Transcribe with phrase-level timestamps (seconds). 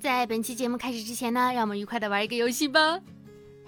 [0.00, 3.00] 在本期节目开始之前呢，让我们愉快的玩一个游戏吧。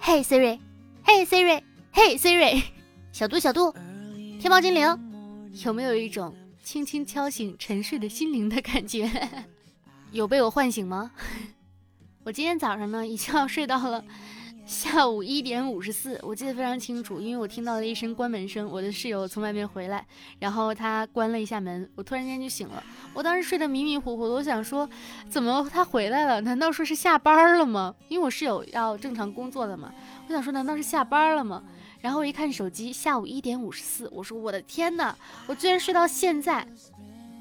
[0.01, 2.63] Hey Siri，Hey Siri，Hey Siri，
[3.11, 3.73] 小度小度，
[4.39, 9.09] 天猫精灵，有没有一种轻轻敲醒沉睡的心灵的感觉？
[10.11, 11.11] 有被我唤醒吗？
[12.23, 14.03] 我今天早上呢，一觉睡到了。
[14.69, 20.05] 下午一点五十四，我记得非常清楚，因为我听到了一声关门声，我的室友从外面回来，
[20.37, 22.83] 然后他关了一下门，我突然间就醒了。
[23.15, 24.87] 我当时睡得迷迷糊糊的，我想说，
[25.27, 26.39] 怎么他回来了？
[26.41, 27.95] 难道说是下班了吗？
[28.09, 29.91] 因为我室友要正常工作的嘛，
[30.27, 31.63] 我想说，难道是下班了吗？
[32.01, 36.67] 然后我一看手机，下午一点五十四，我说我的天哪，我居然睡到现在。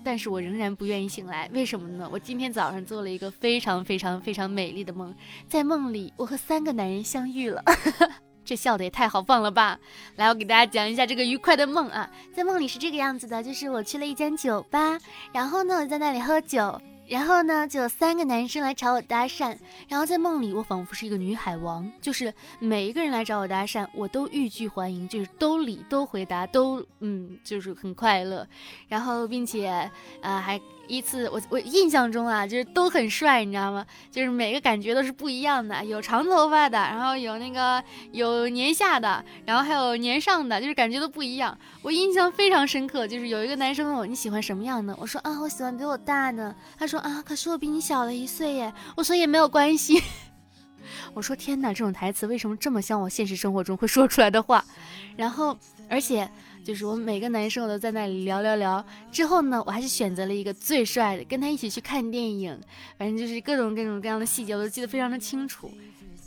[0.09, 2.09] 但是我仍然不愿意醒来，为什么呢？
[2.11, 5.15] 我今天早上做了一个非常非常非常美丽的梦，
[5.47, 7.63] 在梦里我和三个男人相遇了，
[8.43, 9.79] 这笑的也太豪放了吧！
[10.17, 14.99] 来，我给大家讲一下这个愉快的梦啊，在梦里是这个样子的，就是我去了一间酒吧，
[15.31, 16.81] 然后呢我在那里喝酒。
[17.09, 19.57] 然后呢，就有三个男生来找我搭讪。
[19.89, 28.47] 然后在梦里，我仿佛是一个女海王，就是每一个人来找我搭讪，我都欲拒还迎，就是都理都回答，都嗯，就是很快乐。
[28.89, 30.61] 然后并且啊还。
[30.91, 33.85] 依次我我印象中啊，就是都很帅，你知道吗？
[34.11, 41.59] 就是每个感觉都是不一样的，有长头发的，然后有那个有年下的，然后还有年上的，就是感觉都不一样。
[41.83, 50.03] 我印象非常深刻，就是有一个男生问我你喜欢什么样的，我说啊我喜欢比我大的，他说啊可是我比你小了一岁耶，我说也没有关系。
[51.15, 54.65] 我说天哪，这种台词为什么这么像我现实生活中会说出来的话？
[55.17, 55.57] 然后
[55.89, 56.29] 而且。
[56.65, 62.61] 就是我每个男生我都在那里聊聊聊，之后呢，我还是选择了一个最帅的，跟他一起去看电影，
[62.99, 65.71] 反正就是各种各种各样的细节我都记得非常的清楚。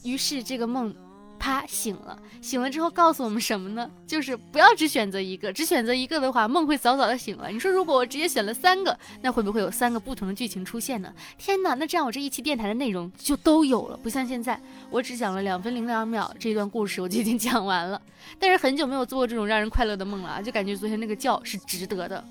[0.04, 0.96] 于是这个梦。
[1.42, 3.90] 啪醒了，醒了之后告诉我们什么呢？
[4.06, 7.50] 就是不要只选择一个，只选择一个的话，梦会早早的醒了。
[7.50, 11.12] 你说如果我直接选了三个，那会不会有三个不同的剧情出现呢？
[11.40, 18.00] 天哪，那这样我这一期电台的内容就都有了，不像现在，我只讲了两分零两秒，这一段故事我就已经 讲完了。
[18.38, 22.24] 但是很久没有做过这种让人快乐的梦了啊，就感觉昨天那个觉是值得的。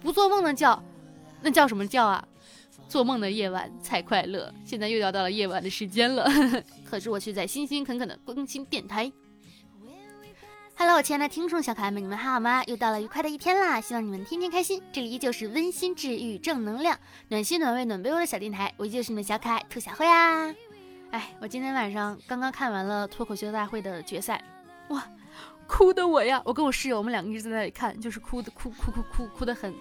[0.00, 0.82] 不做梦的觉，
[1.42, 2.24] 那叫什么觉啊？
[2.88, 4.52] 做梦的夜晚才快乐。
[4.64, 6.28] 现在又要到了夜晚的时间了，
[6.84, 9.12] 可是我却在辛辛恳恳的更新电台。
[10.78, 12.62] Hello，亲爱的听众小可爱们，你们还好吗？
[12.64, 14.82] 又到了愉快的一天啦，希望你们天天开心。
[14.92, 16.98] 这里依旧是温馨治愈、正能量、
[17.28, 20.54] 暖心暖胃暖被窝的小电台，我依旧是你们小可爱兔小慧啊。
[21.12, 24.44] 哎，我今天晚上刚刚看完了脱口秀大会的决赛，
[24.90, 25.02] 哇，
[25.66, 26.42] 哭的我呀！
[26.44, 29.74] 我跟我室友，我们两个一直在那里看，就是哭的哭哭哭哭哭的很。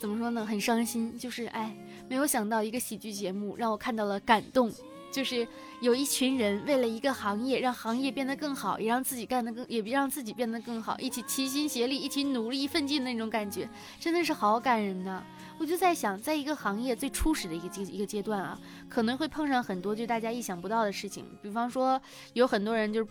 [0.00, 0.46] 怎么说呢？
[0.46, 1.76] 很伤心，就是哎，
[2.08, 4.72] 没有想到一个喜剧节目让我看到了感动，
[5.12, 5.46] 就是
[5.82, 13.68] 有一群人为了一个行业，让行业变得更好，也让自己干得更，也让自己变得更好，一起齐心协力，一起努力奋进的那种感觉，
[14.00, 15.22] 真的是好感人呐！
[15.58, 18.58] 我就在想，在一个行业最初始的一个阶一个阶段啊，
[18.88, 22.00] 可能会碰上很多就大家意想不到的事情，比方说
[22.32, 23.10] 有很多人就是。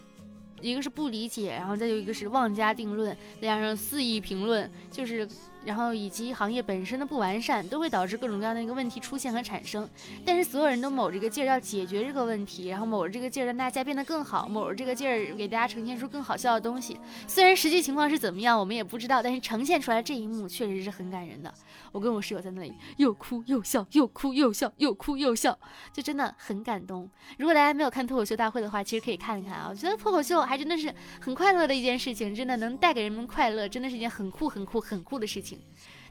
[0.61, 5.25] 一个是不理解，然后再有一个是妄加定论，再加上肆意评论，就是，
[5.65, 9.87] 然后以及行业本身的不完善，都会导致各种各样的一个问题出现和产生。
[10.25, 16.97] 但是所有人都卯着个劲儿要解决这个问题，然后卯着这个劲儿让大家变得更好，卯着这个劲儿给大家呈现出更好笑的东西。
[17.27, 21.53] 虽然实际情况是怎么样，我们也不知道，但是呈现出来这一幕确实是很感人的。
[21.91, 25.57] 我跟我室友在那里又哭又笑，又哭又笑，又哭又笑，
[25.91, 27.09] 就真的很感动。
[27.37, 29.67] 如果大家没有看脱口秀大会的话，其实可以看一看啊。
[29.69, 35.48] 我觉得脱口秀还真的是很快乐的一件事情，真的能带给人们快乐，真的是一件很酷、很酷、很酷的事情。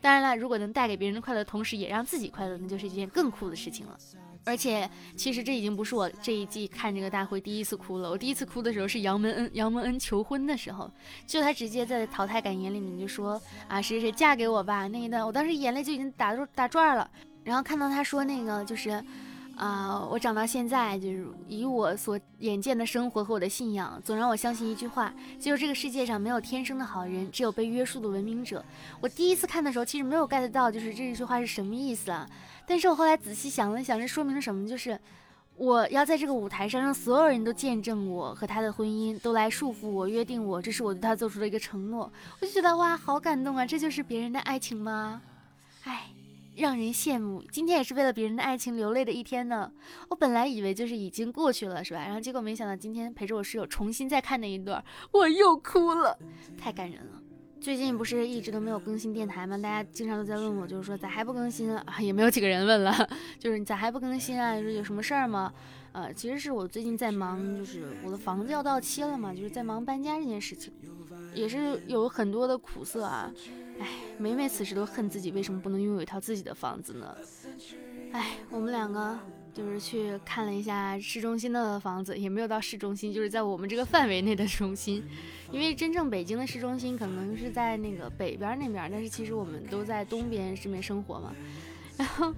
[0.00, 3.98] 当然了，如果能带给别人的快乐，同时也让自己快乐，那就是一件更酷的事情了。
[4.44, 8.08] 而且，其实这已经不是我这一季看这个大会第一次哭了。
[8.08, 10.90] 我第一次哭的时候是杨门恩，杨门恩求婚的时候，
[11.26, 17.10] 就他直接在淘汰感言里面就说啊，谁谁嫁给我吧那一段，我当时眼泪就已经打打转了。
[17.42, 19.04] 然后看到他说那个就是。
[19.58, 28.64] 啊，我长到现在就是以我所眼见的生活和我的信仰，总让我相信一句话，就是这个世界上没有天生的好人，只有被约束的文明者。
[29.00, 32.24] 我第一次看的时候，其实没有 get 到，就是这一句话是什么意思啊？
[32.68, 34.68] 但是我后来仔细想了想，这说明了什么？
[34.68, 34.96] 就是
[35.56, 42.08] 我要在这个舞台上，让所有人都见证我和他的婚姻，都来束缚我、约定我，这是我对他做出的一个承诺。
[42.40, 43.66] 我就觉得哇，好感动啊！
[43.66, 45.20] 这就是别人的爱情吗？
[45.82, 46.17] 唉。
[46.58, 47.42] 让人羡慕。
[47.50, 49.70] 今天也是为了别人的爱情流泪的一天呢。
[50.10, 52.00] 我本来以为就是已经过去了，是吧？
[52.00, 56.18] 然后结果没想到今天陪着我室友重新再看那一段，我又哭了，
[56.58, 57.22] 太感人了。
[57.60, 59.58] 最近不是一直都没有更新电台吗？
[59.58, 61.84] 大家经常都在问我，就是说咋还不更新啊？
[62.00, 62.92] 也没有几个人问了，
[63.38, 64.60] 就是你咋还不更新啊？
[64.60, 65.52] 说有什么事儿吗？
[65.92, 70.72] 呃，其实是我最近在忙，就是我的房子要到期了嘛，就是在忙搬家这件事情，
[71.34, 73.32] 也是有很多的苦涩啊。
[73.80, 73.86] 哎，
[74.18, 77.16] 每每此时都恨自己为什么不能拥有一套自己的房子呢？
[78.12, 79.18] 哎，我们两个
[79.52, 85.04] 就是去看了一下市中心的房子，也没有到市中心，就是在我们这个范围内的中心。
[85.52, 91.34] 因为真正北京的市中心可能是在那个北边那边，但是其实我们都在东边这边生活嘛。
[91.96, 92.34] 然后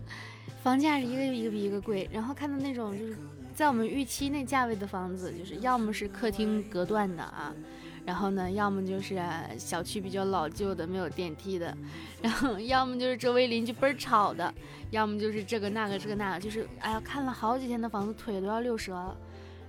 [0.63, 3.17] 房价是一个一个比一个贵，然后看到那种就是
[3.55, 7.55] 在我们预期那价位的房子，就是要么是客厅隔断的啊。
[8.07, 9.21] 然后呢，要么就是
[9.59, 11.77] 小区比较老旧的，没有电梯的，
[12.23, 14.53] 然后要么就是周围邻居倍儿吵的，
[14.91, 19.17] 要么就是这个那个这个那个，就是哎呀，看了好几天的房子，腿都要溜折了，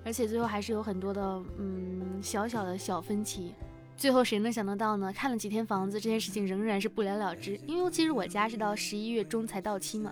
[0.03, 1.21] 而且最后还是有很多的
[1.57, 3.53] 嗯小小的小分歧，
[3.95, 5.13] 最后谁能想得到呢？
[5.13, 10.11] 看了几天房子，这件事情仍然是不了了之，因为其实我家是到十一月中才到期嘛，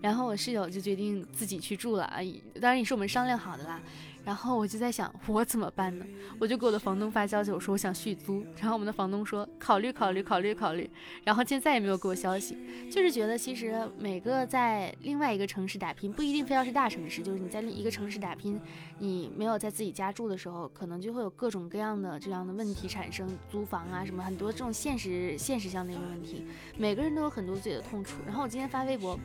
[0.00, 2.18] 然后我室友就决定自己去住了啊，
[2.60, 3.80] 当然也是我们商量好的啦。
[4.22, 6.04] 然后我就在想，我怎么办呢？
[6.38, 8.44] 我就给我的房东发消息，我说我想续租。
[8.58, 10.88] 然后我们的房东说考虑考虑考虑考虑。
[11.24, 12.54] 然后现在也没有给我消息，
[12.90, 18.60] 就是觉得其实每个在另外一个城市打拼，不一定非要是大城市，就是你在另一个城市打拼，
[18.98, 26.44] 你没有在自己家住的时候，可能就会有各种各样的这样的问题产生，租房啊什么很多这种现实现实上的一个问题，
[26.76, 28.20] 每个人都有很多自己的痛处。
[28.26, 29.18] 然后我今天发微博。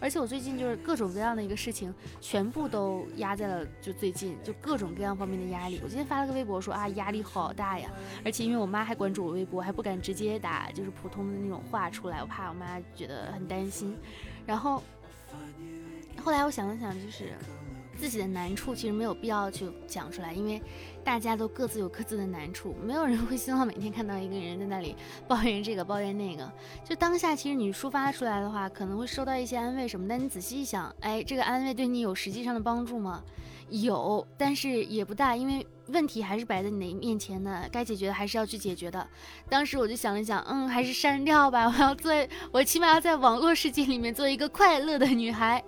[0.00, 5.80] 而且我最近就是各种各样的一个事情，全部都压在了就最近，就各种各样方面的压力。
[5.82, 7.90] 我今天发了个微博说啊，压力好大呀！
[8.24, 13.96] 而且因为我妈还关注我微博，还不敢直接打就是普通的那种话出来，我怕我妈觉得很担心。
[14.44, 14.82] 然后
[16.22, 17.32] 后来我想了想，就是
[17.96, 20.62] 自己的难处其实没有必要去讲出来，因为。
[21.06, 24.96] 大家都各自有各自的难处，没有人会希望每天看到一个人在那里
[25.28, 26.52] 抱怨这个抱怨那个。
[26.84, 30.08] 就当下，其实你抒发出来的话，可能会收到一些安慰什么。
[30.08, 33.22] 但你仔细一想，哎，这个安慰对你有实际上的帮助吗？
[33.68, 39.08] 有，但是也不大，因为问题还是摆在你的面前的，该解决的还是要去解决的。
[39.48, 41.68] 当时我就想了想，嗯，还是删掉吧。
[41.68, 42.12] 我要做，
[42.50, 45.62] 我起码要在网络世界里面做一个快乐的女孩。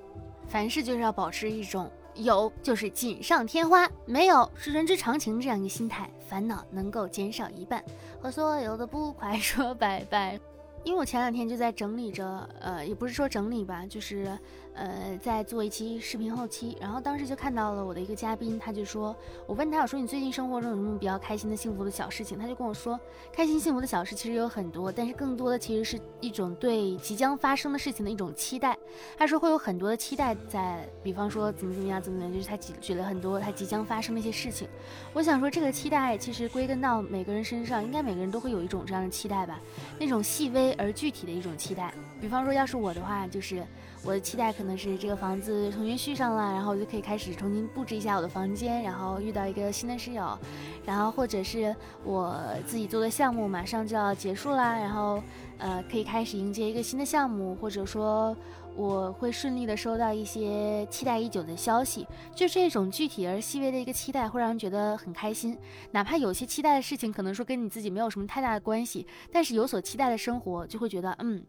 [0.48, 1.88] 凡事就是要保持一种。
[2.18, 5.40] 有就是锦上添花，没有是人之常情。
[5.40, 7.82] 这样一个心态，烦恼能够减少一半，
[8.20, 10.38] 和所有的不快 说拜拜。
[10.84, 14.38] 因为我前两天就在整理着，呃，也不是说整理吧，就是。
[14.78, 19.14] 呃，在做一期视频后期，然后当时就看到了我的一个嘉宾，他就说，
[19.44, 22.38] 我问他，我说你最近生活中有什么比较开心的、幸福的小事情？
[22.38, 22.98] 他就跟我说，
[23.32, 28.78] 开心幸福的小事其实有很多，但是更多的其实是一种对即将发生的事情的一种期待。
[29.16, 34.69] 他说会有很多的期待在，比方说怎么怎么样，怎么怎么样，就是他举举了很多他即将发生的一些事情。
[35.12, 39.58] 我想说，这个期待其实归根到每个人身上，应该每个人都会有一种这样的期待吧，
[39.98, 41.92] 那种细微而具体的一种期待。
[42.20, 43.64] 比方说，要是我的话，就是。
[44.04, 50.38] 我的期待可能是这个房子重新续上了，然后我就可以开始重新布置一下我的房间，然后遇到一个新的室友，
[50.86, 51.74] 然后或者是
[52.04, 55.20] 我自己做的项目马上就要结束啦，然后
[55.58, 58.36] 呃可以开始迎接一个新的项目，或者说
[58.76, 62.06] 我会顺利的收到一些期待已久的消息，
[62.36, 65.58] 就这种具体而细微的一个期待会让人觉得很开心，
[65.90, 71.44] 哪怕有些期待的事情可能说跟你自己没有什么太大的关系，但是有所期待的生活就会觉得嗯。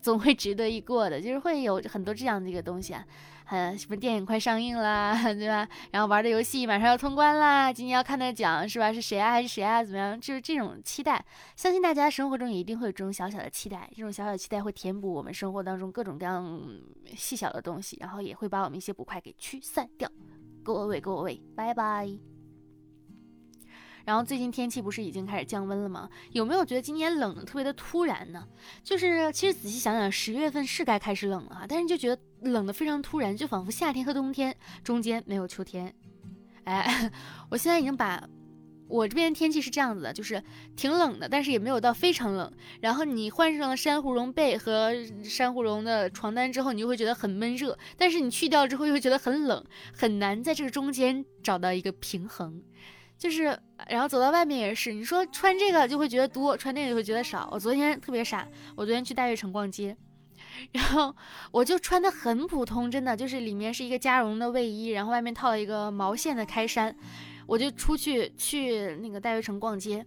[0.00, 3.04] 总会值得一过的，就是会有很多这样的一个东西啊，
[3.46, 5.68] 呃，什么电影快上映啦， 对吧？
[5.90, 8.92] 然后玩的游戏马上要通关啦，今年要看的奖是吧？
[8.92, 9.32] 是谁啊？
[9.32, 9.82] 还是谁啊？
[9.82, 10.20] 怎么样？
[10.20, 11.24] 就是这种期待，
[11.56, 16.60] 相信大家生活中也一定会有这种小小的期待，这种小小的期待会填补我们生活当中各种各样
[17.16, 20.10] 细小的东西，然后也会把我们一些不快给驱散掉。
[20.62, 22.35] 各位各位，拜拜。
[24.06, 26.08] 然后最近天气不是已经开始降温了吗？
[26.30, 28.46] 有没有觉得今年冷的特别的突然呢？
[28.84, 35.92] 就是其实仔细想想，十月份是该开始冷了哈，但是就觉得冷的非常突然，就仿佛夏天和冬天中间没有秋天。
[36.62, 37.10] 哎，
[37.50, 38.22] 我现在已经把
[38.88, 40.40] 我这边天气是这样子的，就是
[40.76, 42.52] 挺冷的，但是也没有到非常冷。
[42.80, 44.94] 然后你换上了珊瑚绒被和
[45.24, 52.62] 珊瑚绒的床单之后，你就会觉得很闷热，但是你去掉之后又觉得很冷，很难在这个中间找到一个平衡。
[53.18, 53.58] 就是，
[53.88, 57.48] 然后走到外面也是，你说穿这个就会觉得多，穿那个就会觉得少。
[57.50, 59.96] 我昨天特别傻，我昨天去大悦城逛街，
[60.72, 61.14] 然后
[61.50, 66.94] 我就穿的很普通，真的就是里面是一个加绒的卫衣，然后外面套了一个毛线的开衫，
[67.46, 70.04] 我就出去去那个大悦城逛街。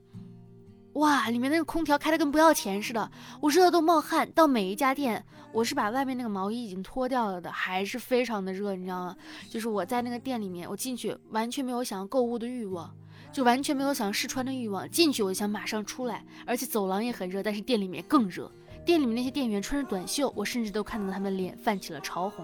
[0.94, 4.30] 哇，里面那个空调开的跟不要钱似的，我热的都冒汗。
[4.32, 9.16] 到每一家店，我是把外面那个毛衣已经脱掉了的，还是非常的热，你知道吗？
[9.50, 12.94] 就是我在那个店里面，我进去完全没有想要购物的欲望，
[13.32, 14.90] 就完全没有想试穿的欲望。
[14.90, 18.52] 进去我就想马上出来，而且走廊也很热，但是店里面更热。
[18.90, 22.44] 店里面那些店员穿着短袖，我甚至都看到他们脸泛起了潮红。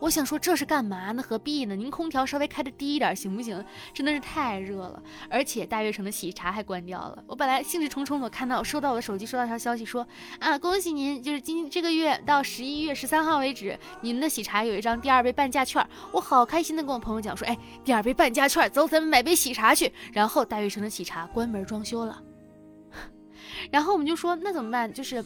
[0.00, 1.22] 我想说这是干嘛呢？
[1.22, 1.76] 何必呢？
[1.76, 3.62] 您空调稍微开的低一点行不行？
[3.92, 7.22] 真的是太热了，而且大悦城的喜茶还关掉了。
[7.26, 10.06] 我本来兴致冲冲的看到收到我的手机收到一条消息说
[10.38, 15.86] 啊，恭喜您，就是今这个月到十一月十三号为止，你们的喜茶有一张第二杯半价券。
[16.10, 19.92] 我好开心的跟我朋友讲说，哎，第二杯半价券，走，咱们买杯喜茶去。
[20.14, 22.22] 然后大悦城的喜茶关门装修了，
[23.70, 24.90] 然后我们就说那怎么办？
[24.90, 25.22] 就是。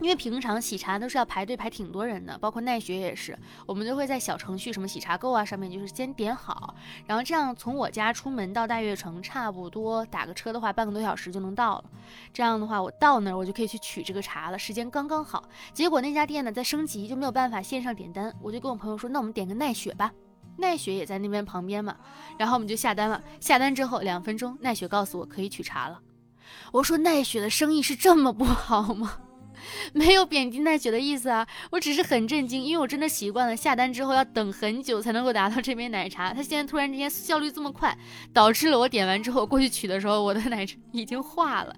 [0.00, 6.74] 因为平常喜茶都是要排队排挺多人的，包括奈雪也是，我们都会在小程序什么喜茶购啊上面就是先点好，
[7.06, 11.84] 然后这样从我家出门到大悦城差不多打个车的话半个多小时就能到了。
[12.32, 15.48] 这样的话我到那儿我就可以去取这个茶了，时间刚刚好。
[15.72, 20.12] 结果那家店呢在升级就没有办法线上点单，我就跟我朋友说那我们点个奈雪吧，
[20.58, 21.96] 奈雪也在那边旁边嘛，
[22.38, 23.22] 然后我们就下单了。
[23.40, 26.00] 下单之后两分钟奈雪告诉我可以取茶了，
[26.72, 29.18] 我说奈雪的生意是这么不好吗？
[29.92, 37.96] 没有贬低奈雪的意思啊，我只是很震惊，因为我真的习惯了下单之后要等很久才能够拿到这杯奶茶，它现在突然之间效率这么快，
[38.32, 41.74] 导致了我点完之后过去取的时候，我的奶茶已经化了。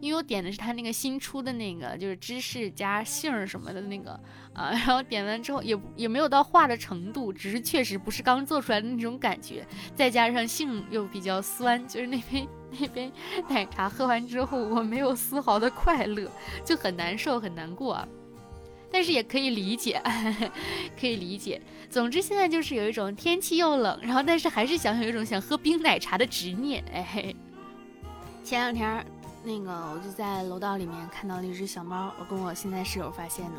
[0.00, 4.12] 因为我点的是他那个新出的那个，就是芝士加杏儿什么的那个
[4.54, 13.12] 啊，然后点完之后也也没有到化的程度，只是确实不是刚做出来的那种感觉，再加上杏又比较酸，就是那杯那杯
[13.48, 16.30] 奶茶喝完之后，我没有丝毫的快乐，
[16.64, 18.08] 就很难受很难过啊。
[18.92, 20.02] 但是也可以理解，
[20.98, 21.60] 可以理解。
[21.88, 26.82] 总之现在就是有一种天气又冷，然后但是还是想有一种想喝冰奶茶的执念。
[26.92, 27.32] 哎，
[28.42, 29.06] 前两天。
[29.42, 33.56] 那个，我就在楼道里面看到了一只小猫，我跟我现在室友发现的，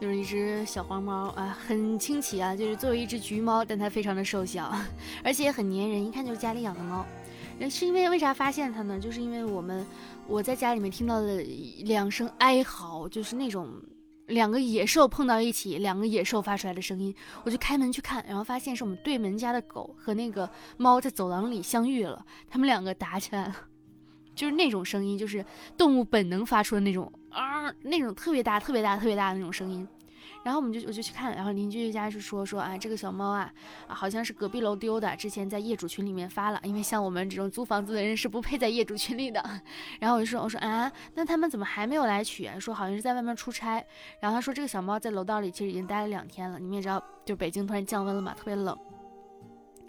[0.00, 4.72] 就是一只小黄猫啊，很清奇啊，就是作为一只橘猫，但它非常的瘦小，
[5.24, 7.04] 而且也很粘人，一看就是家里养的猫。
[7.70, 9.00] 是因为为啥发现它呢？
[9.00, 9.84] 就是因为我们
[10.28, 11.40] 我在家里面听到了
[11.84, 13.68] 两声哀嚎，就是那种
[14.26, 17.14] 两个野兽碰到一起，两个野兽发出来的声音，
[17.44, 23.56] 我就开门去看，然后发现是我们对门家的狗和那个猫在走廊里相遇了，他们两个打起来了。
[24.36, 25.44] 就是那种声音，就是
[25.76, 29.88] 动物本能发出的那种啊，那种特别大、特别大、特别大的那种声音。
[30.44, 33.52] 然后我们就我就去看，然后邻居家是说说啊，这个小猫啊，
[33.88, 39.42] 好像是隔壁楼丢的，之前在业主群里面发了，因为像我们这种租房子的人是不配在业主群里的。
[39.98, 42.48] 然后我就说我说啊，那他们怎么还没有来取？
[42.60, 43.84] 说好像是在外面出差。
[44.20, 48.78] 然后他说这个小猫在楼道里其实已经待了两天了，你们也知道，就北京突然降温了嘛，特别冷。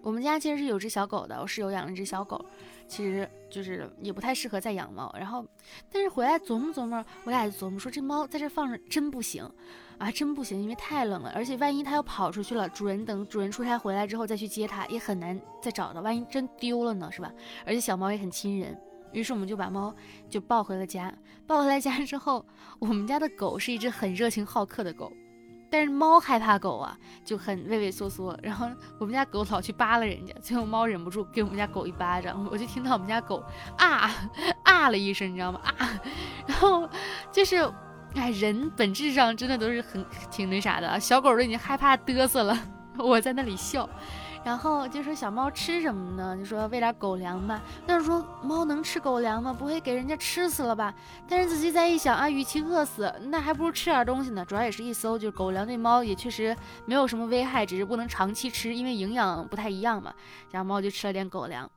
[0.01, 2.43] 我们家其实是有只小狗的，我室友养了一只小狗。
[2.87, 5.45] 其实就是也不太适合再养猫，然后，
[5.91, 9.49] 但是回来琢磨琢磨，我俩就琢磨说这猫在这放着真不行
[9.97, 17.31] 啊，真不行，因为太冷了，而且万一它要跑出去了，主人等主人出差回来之后再去接它也很难再找到，万一真丢了呢，是吧？
[17.65, 18.79] 而且小猫也很亲人，
[19.11, 19.93] 于是我们就把猫
[20.29, 21.13] 就抱回了家。
[21.45, 22.45] 抱回来家之后，
[22.79, 25.11] 我们家的狗是一只很热情好客的狗。
[25.69, 28.37] 但是猫害怕狗啊，就很畏畏缩缩。
[28.41, 33.43] 然后我们家狗老去扒拉人家，最后猫忍不住给我们家狗一巴掌，我就听到我们家狗
[33.77, 34.11] 啊
[34.63, 35.59] 啊了一声，你知道吗？
[35.63, 36.01] 啊，
[36.47, 36.89] 然后
[37.31, 37.57] 就是，
[38.15, 42.57] 哎，人本质上真的都是很挺那啥的，小狗都已经害怕嘚瑟了，
[42.97, 43.87] 我在那里笑。
[44.47, 46.37] 然后就说小猫吃什么呢？
[46.37, 47.61] 就说喂点狗粮吧。
[47.85, 49.51] 但是说猫能吃狗粮吗？
[49.51, 50.95] 不会给人家吃死了吧？
[51.27, 54.45] 但是仔细再一想啊，与其饿死，那还不如吃点东西呢。
[54.45, 60.13] 主要也是一搜，就是狗粮对猫也确实没有什么危害，只是不能长期吃，因为营养不太一样嘛。
[60.49, 61.69] 然后猫就吃了点狗粮。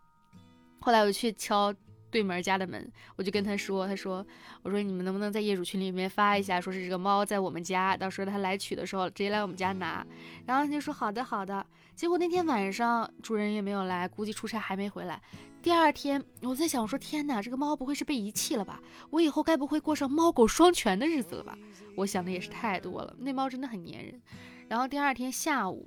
[0.81, 1.75] 后来我去敲。
[2.13, 4.27] 对门家的门，我就跟他说：“他说，
[4.65, 10.05] 我说你们能不能在业主群里面发一下，说是这个猫在我们家，到时候他来取的时候直接来我们家拿。”
[10.45, 11.65] 然后他就说：“好的，好的。”
[12.01, 15.21] 结果那天晚上主人也没有来，估计出差还没回来。
[15.61, 18.81] 第二天我在想我说：“天哪，这个猫不会是被遗弃了吧？
[19.11, 21.55] 我以后该不会过上猫狗双全的日子了吧？”
[21.99, 24.19] 我想的也是太多了，那猫真的很粘人。
[24.67, 25.87] 然后第二天下午。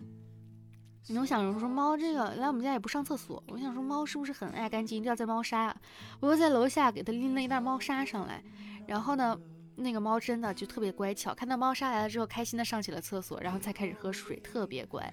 [1.18, 5.76] 我想着说猫这个来我们家也不上厕所，我想说猫是不是很爱干净，一定要在猫砂。
[6.20, 8.44] 我又在楼下给它拎了一袋猫砂上来，
[8.86, 9.36] 然后呢，
[9.78, 15.12] 那个猫真的就特别乖巧，看到猫砂来了之后，开心的上起了厕所，然后才开始喝水，特别乖。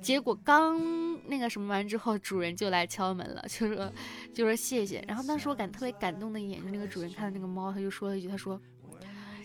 [0.00, 0.78] 结果刚
[1.28, 3.92] 那个什么完之后，主人就来敲门了， 就说
[4.32, 5.04] 就说谢谢。
[5.06, 8.60] 然后当时我感特别感动的一眼，就那个主人看到那个猫，他就说了一句，他说。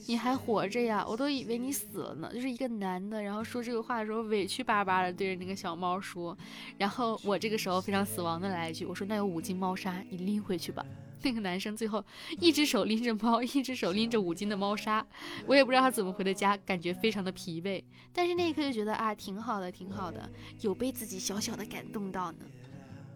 [0.06, 1.06] 你还活着呀？
[1.08, 2.30] 我都以为你死了呢。
[2.34, 6.38] 就是一个男的，然后说这个话的时候委屈巴巴的对着那个小猫说。
[6.78, 10.86] 然后我这个时候非常死亡的来一句，我说那有五斤猫砂，你拎回去吧。
[11.24, 12.03] 那个男生最后
[12.39, 15.06] 一只手拎着猫，一只手拎着五斤的猫砂，
[15.48, 17.84] 我也不知道他怎么回的家，感觉非常的疲惫。
[18.12, 20.30] 但是那一刻就觉得啊，挺好的，挺好的，
[20.62, 22.39] 有被自己小小的感动到呢。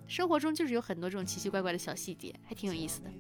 [0.08, 3.12] 生活中就是有很多这种奇奇怪怪的小细节，还挺有意思的。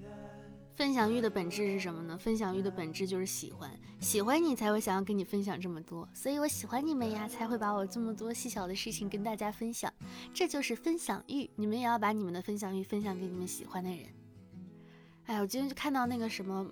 [0.73, 2.15] 分享欲的本质是什么呢？
[2.15, 9.91] 分享欲的本质就是喜欢，喜欢你才会想要跟你分享这么多，所以我喜欢你们呀，才会把我这么多细小的事情跟大家分享，
[10.33, 11.49] 这就是分享欲。
[11.55, 14.05] 你们也要把你们的分享欲分享给你们喜欢的人。
[15.27, 16.65] 哎，我今天就看到那个什么。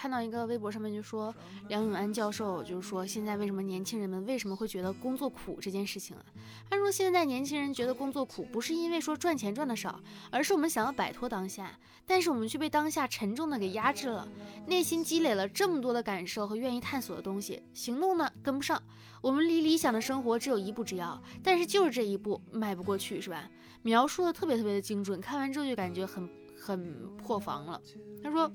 [0.00, 1.34] 看到一个微博上面就说
[1.66, 6.24] 梁永安教授就是说现在为什么年轻人们为什么会觉得工作苦这件事情啊？
[6.70, 10.00] 他说现在年轻人觉得工作苦不是因为说赚钱赚的少，
[10.30, 14.28] 而是我们想要摆脱当下，但是我们却被当下沉重的给压制了，
[14.68, 18.80] 内心积累了这么多的感受和愿意探索的东西，行动呢跟不上，
[19.20, 23.50] 我们离理想的生活只有一步之遥，但是就是这一步迈不过去，是吧？
[23.82, 26.28] 描述的特别特别的精准，看完之后就感觉很
[26.76, 27.80] 很破防了。
[28.22, 28.50] 他说。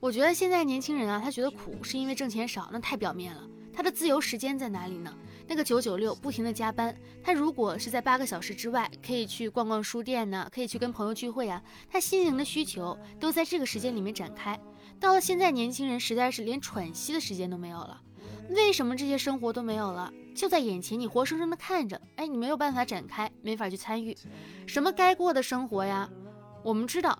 [0.00, 3.42] 我觉得现在年轻人啊，他觉得苦是因为挣钱少，那太表面了。
[3.72, 5.12] 他的自由时间在哪里呢？
[5.48, 11.60] 那个九九六不停的加班，他如果是在八个小时之外，可以去逛逛书店呢，可以去跟朋友聚会啊，
[11.90, 14.56] 他心灵的需求都在这个时间里面展开。
[15.00, 18.00] 到了现在，年轻人实在是连喘息的时间都没有了。
[18.50, 20.12] 为什么这些生活都没有了？
[20.32, 24.16] 就在眼前，你活生生的看着，哎，你没有办法展开，没法去参与。
[24.64, 26.08] 什么该过的生活呀？
[26.62, 27.18] 我们知道。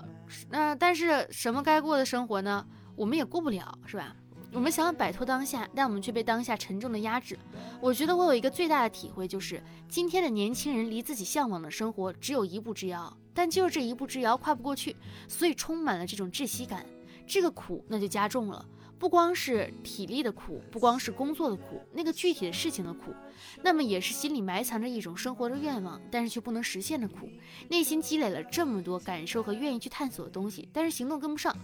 [0.50, 2.66] 那但是什么该过的生活呢？
[2.94, 4.14] 我们也过不了，是吧？
[4.52, 7.38] 我们想要摆脱当下，但我们却被当下沉重的压制。
[7.80, 14.96] 我觉得我有一个最大的体会，就是今天的年轻人离自己向往的生活只有一步之遥，但就是这一步之遥跨不过去，
[15.28, 16.84] 所以充满了这种窒息感。
[17.26, 18.64] 这个苦那就加重了，
[18.98, 23.14] 不光是体力的苦，不光是工作的苦，那个具体的事情的苦，
[23.62, 27.28] 那么也是心里埋藏着一种生活的愿望，但是却不能实现的苦。
[27.68, 31.56] 内心积累了这么多感受和愿意去探索的东西，但是行动跟不上，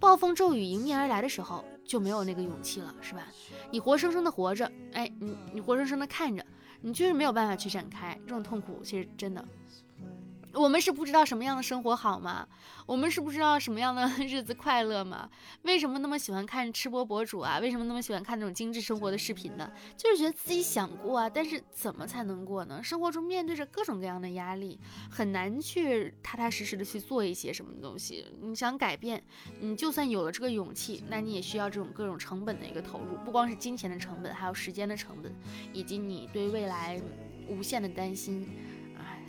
[0.00, 3.28] 暴风骤雨迎面而来的时候，就没有那个勇气了，是吧？
[3.70, 6.44] 你活生生的活着，哎，你你活生生的看着，
[6.80, 9.46] 你就是没有办法去展开，这种痛苦其实真的。
[10.52, 12.46] 我们是不知道什么样的生活好吗？
[12.84, 15.30] 我们是不知道什么样的 日子快乐吗？
[15.62, 17.58] 为什么那么喜欢看吃播博主啊？
[17.60, 19.70] 为什么那么喜欢看那种精致生活的视频呢？
[19.96, 22.82] 就是觉得自己想过啊，但是怎么才能过呢？
[22.82, 24.78] 生活中面对着各种各样的压力，
[25.08, 28.26] 很难去踏踏实实的去做一些什么东西。
[28.40, 29.22] 你想改变，
[29.60, 35.32] 你就算有了这个勇气，那你也需要这种各种成本的一个投入，不光是金钱的成本，还有时间的成本，
[35.72, 37.00] 以及你对未来
[37.46, 38.48] 无限的担心。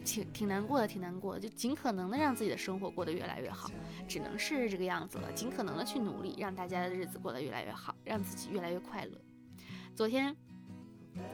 [0.04, 3.70] 挺挺难过的，挺难过的，就尽可能的让自己的生活过得越来越好，
[4.08, 5.32] 只能是这个样子了。
[5.34, 9.12] 尽可能的去努力，让大家的日子过得越来越好，让自己越来越快乐。
[9.96, 10.36] 昨天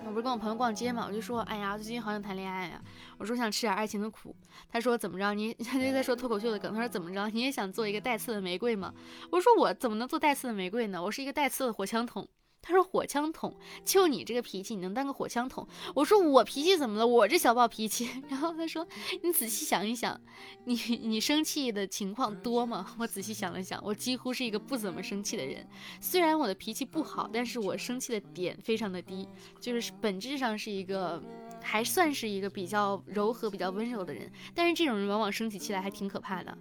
[0.05, 2.81] 我不是跟我朋友逛街嘛，我就说，哎呀，最近好想谈恋爱呀。
[3.17, 4.35] 我说想吃点爱情的苦。
[4.69, 5.33] 他说怎么着？
[5.33, 6.73] 你 他就在说脱口秀的梗。
[6.73, 7.29] 他说怎么着？
[7.29, 8.93] 你也想做一个带刺的玫瑰吗？
[9.31, 11.01] 我说我怎么能做带刺的玫瑰呢？
[11.01, 12.27] 我是一个带刺的火枪筒。
[12.67, 15.65] 他说火枪筒，就你这个脾气，你能当个火枪筒？
[15.95, 17.07] 我说我脾气怎么了？
[17.07, 18.09] 我这小暴脾气。
[18.27, 18.85] 然后他说，
[19.23, 20.19] 你仔细想一想，
[20.65, 22.93] 你你生气的情况多吗？
[22.99, 25.65] 我仔细想了想，我几乎是一个不怎么生气的人。
[26.01, 29.25] 虽然我的脾气不好，但是我生气的点非常的低，
[29.61, 31.23] 就是本质上是一个
[31.61, 34.29] 还算是一个比较柔和、比较温柔的人。
[34.53, 36.57] 但是这种人往往生起气来还挺可怕的。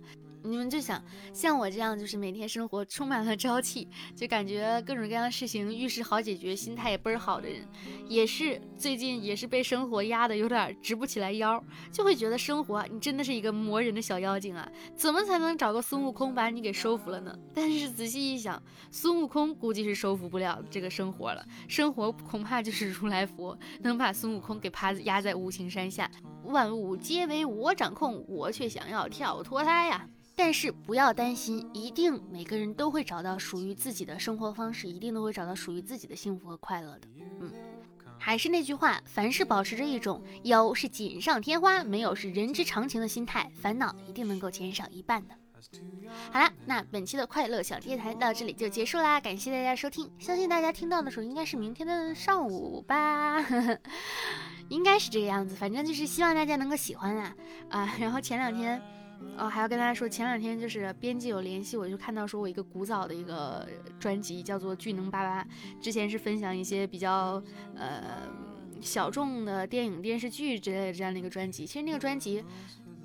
[0.47, 7.67] 你们就想像我这样，就是每天生活充满了朝气，就感觉各种各样的事情遇事好解决，心态也倍儿好的人，
[8.09, 14.71] 也是最近也是被生活压得有点直不起来腰，就会觉得生活你真的是一个磨人的小妖精啊！
[14.95, 17.37] 怎么才能找个孙悟空把你给收服了呢？
[17.53, 26.11] 但是仔细一想，孙悟空估计是收服不了这个生活了，生活恐怕就是 如来佛能把孙悟空给趴压在五行山下，
[26.45, 30.09] 万物皆为我掌控，我却想要跳脱胎呀！
[30.39, 37.09] 但是不要担心，一定每个人都会找到属于自己的生活方式，一定都会找到属于自己的幸福和快乐的。
[37.41, 37.51] 嗯，
[38.19, 45.35] 还是那句话，凡是保持着一种有是锦上添花，没有是人之常情的心态，烦恼一定能够减少一半的。
[46.31, 50.11] 好啦，那本期的快乐小电台到这里就结束啦，感谢大家收听。
[50.19, 53.43] 相信大家听到的时候应该是明天的上午吧，
[54.69, 55.57] 应该是这个样子。
[55.57, 57.35] 反正就是希望大家能够喜欢啊
[57.71, 57.97] 啊！
[57.99, 58.83] 然后前两天。
[59.39, 65.45] 哦，还要跟大家说，前两天就是编辑有联系我，就看到说我一个古早的一个专辑叫做《巨能八八》，
[65.79, 67.43] 之前是分享一些比较
[67.75, 68.29] 呃
[68.81, 71.67] 小众的电影、电视剧之类的这样的一个专辑。
[71.67, 72.43] 其实那个专辑，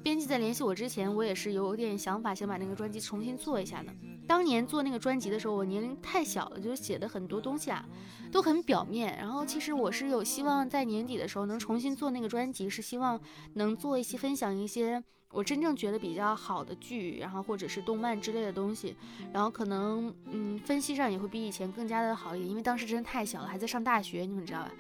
[0.02, 3.94] 编辑在联系我之前，我也是有点想法，想把那个专辑重新做一下的。
[4.26, 7.86] 当年做那个专辑的时候，我年龄太小了，就是写的很多东西啊
[8.32, 9.18] 都很表面。
[9.18, 13.20] 然后其实我是有希望在年底的时候能重新做那个专辑，是希望
[13.56, 15.04] 能做一些分享一些。
[15.32, 18.96] 我真正觉得比较好的剧，然后或者是动漫之类的东西，
[19.34, 24.72] 然后可能嗯分析上也会比以前更加的好一点，因为当时真的太小了，还在上大学，你们知道吧？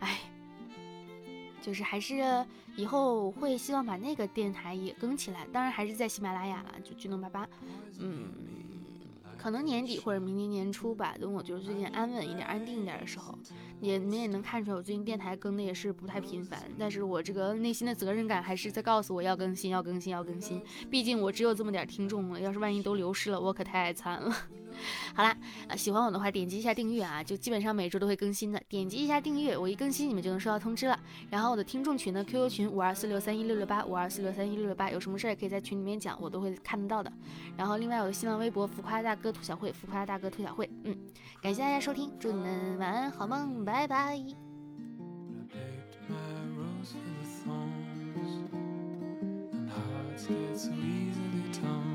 [0.00, 0.20] 哎，
[1.60, 7.48] 就是还是以后会希望把那个电台也更起来，当然还是在喜马拉雅了，就巨能八八，
[7.98, 8.32] 嗯，
[9.40, 13.38] 可能年底或者明年年初吧，等我就是最近安稳一点、安定一点的时候，
[13.80, 24.36] 也你们也能看出来，我最近电台更的也是不太频繁，但是我这个内心的责任感还是在告诉我要更新、要更新、要更新，毕竟我只有这么点听众了，要是万一都流失了，我可太惨了。
[25.14, 25.36] 好啦，
[25.68, 30.98] 呃，喜欢我的话点击一下订阅啊，就基本上每周都会更新的，点击一下订阅，我一更新你们就能收到通知了。
[31.28, 37.12] 然后我的听众群呢，QQ 群五二四六三一六六八五二四六三一六六八，有什么事儿也可以在群里面讲，我都会看得到的。
[37.56, 40.96] 然后另外我的新浪微博浮夸大哥兔小慧，浮夸大哥兔小慧，嗯，
[41.42, 44.20] 感谢大家收听，祝你们晚安好梦，拜拜。
[50.16, 51.89] so easily torn